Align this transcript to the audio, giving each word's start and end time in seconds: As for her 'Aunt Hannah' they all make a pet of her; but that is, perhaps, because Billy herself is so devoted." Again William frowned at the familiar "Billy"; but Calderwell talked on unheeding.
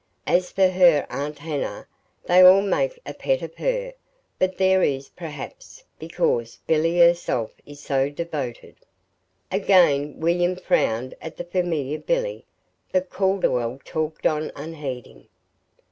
As 0.25 0.49
for 0.51 0.67
her 0.69 1.05
'Aunt 1.11 1.37
Hannah' 1.37 1.85
they 2.25 2.41
all 2.41 2.63
make 2.63 2.99
a 3.05 3.13
pet 3.13 3.43
of 3.43 3.53
her; 3.57 3.93
but 4.39 4.57
that 4.57 4.81
is, 4.81 5.09
perhaps, 5.09 5.83
because 5.99 6.57
Billy 6.65 6.97
herself 6.97 7.53
is 7.67 7.81
so 7.81 8.09
devoted." 8.09 8.77
Again 9.51 10.19
William 10.19 10.55
frowned 10.55 11.13
at 11.21 11.37
the 11.37 11.43
familiar 11.43 11.99
"Billy"; 11.99 12.45
but 12.91 13.11
Calderwell 13.11 13.79
talked 13.85 14.25
on 14.25 14.51
unheeding. 14.55 15.27